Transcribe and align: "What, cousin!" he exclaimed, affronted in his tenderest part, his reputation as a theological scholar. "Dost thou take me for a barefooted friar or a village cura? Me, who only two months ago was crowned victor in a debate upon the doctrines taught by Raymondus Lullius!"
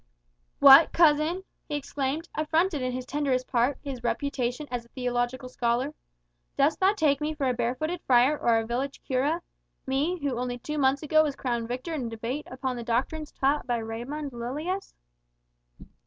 "What, 0.57 0.91
cousin!" 0.93 1.43
he 1.69 1.75
exclaimed, 1.75 2.27
affronted 2.33 2.81
in 2.81 2.91
his 2.91 3.05
tenderest 3.05 3.45
part, 3.47 3.77
his 3.83 4.03
reputation 4.03 4.65
as 4.71 4.83
a 4.83 4.87
theological 4.89 5.47
scholar. 5.47 5.93
"Dost 6.57 6.79
thou 6.79 6.93
take 6.95 7.21
me 7.21 7.35
for 7.35 7.47
a 7.47 7.53
barefooted 7.53 8.01
friar 8.01 8.35
or 8.35 8.57
a 8.57 8.65
village 8.65 9.03
cura? 9.03 9.43
Me, 9.85 10.17
who 10.19 10.39
only 10.39 10.57
two 10.57 10.79
months 10.79 11.03
ago 11.03 11.21
was 11.21 11.35
crowned 11.35 11.67
victor 11.67 11.93
in 11.93 12.07
a 12.07 12.09
debate 12.09 12.47
upon 12.49 12.77
the 12.77 12.83
doctrines 12.83 13.31
taught 13.31 13.67
by 13.67 13.77
Raymondus 13.77 14.33
Lullius!" 14.33 14.95